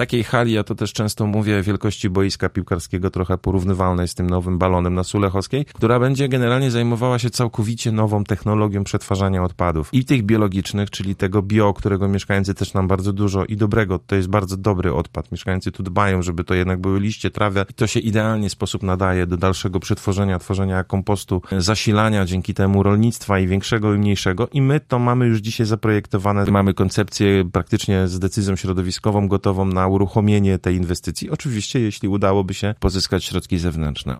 takiej 0.00 0.24
hali, 0.24 0.52
ja 0.52 0.64
to 0.64 0.74
też 0.74 0.92
często 0.92 1.26
mówię, 1.26 1.62
wielkości 1.62 2.10
boiska 2.10 2.48
piłkarskiego, 2.48 3.10
trochę 3.10 3.38
porównywalnej 3.38 4.08
z 4.08 4.14
tym 4.14 4.30
nowym 4.30 4.58
balonem 4.58 4.94
na 4.94 5.04
Sulechowskiej, 5.04 5.64
która 5.64 6.00
będzie 6.00 6.28
generalnie 6.28 6.70
zajmowała 6.70 7.18
się 7.18 7.30
całkowicie 7.30 7.92
nową 7.92 8.24
technologią 8.24 8.84
przetwarzania 8.84 9.44
odpadów. 9.44 9.88
I 9.92 10.04
tych 10.04 10.22
biologicznych, 10.22 10.90
czyli 10.90 11.16
tego 11.16 11.42
bio, 11.42 11.72
którego 11.72 12.08
mieszkańcy 12.08 12.54
też 12.54 12.74
nam 12.74 12.88
bardzo 12.88 13.12
dużo 13.12 13.44
i 13.44 13.56
dobrego, 13.56 13.98
to 13.98 14.16
jest 14.16 14.28
bardzo 14.28 14.56
dobry 14.56 14.94
odpad. 14.94 15.32
Mieszkańcy 15.32 15.72
tu 15.72 15.82
dbają, 15.82 16.22
żeby 16.22 16.44
to 16.44 16.54
jednak 16.54 16.80
były 16.80 17.00
liście, 17.00 17.30
trawy 17.30 17.64
i 17.70 17.74
to 17.74 17.86
się 17.86 18.00
idealnie 18.00 18.50
sposób 18.50 18.82
nadaje 18.82 19.26
do 19.26 19.36
dalszego 19.36 19.80
przetworzenia, 19.80 20.38
tworzenia 20.38 20.84
kompostu, 20.84 21.42
zasilania 21.58 22.24
dzięki 22.24 22.54
temu 22.54 22.82
rolnictwa 22.82 23.38
i 23.38 23.46
większego 23.46 23.94
i 23.94 23.98
mniejszego 23.98 24.48
i 24.52 24.62
my 24.62 24.80
to 24.80 24.98
mamy 24.98 25.26
już 25.26 25.38
dzisiaj 25.38 25.66
zaprojektowane. 25.66 26.44
Mamy 26.44 26.74
koncepcję 26.74 27.44
praktycznie 27.52 28.08
z 28.08 28.18
decyzją 28.18 28.56
środowiskową 28.56 29.28
gotową 29.28 29.64
na 29.64 29.89
uruchomienie 29.90 30.58
tej 30.58 30.76
inwestycji. 30.76 31.30
Oczywiście, 31.30 31.80
jeśli 31.80 32.08
udałoby 32.08 32.54
się 32.54 32.74
pozyskać 32.80 33.24
środki 33.24 33.58
zewnętrzne. 33.58 34.18